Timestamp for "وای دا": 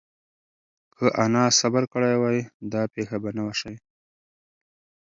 2.21-2.81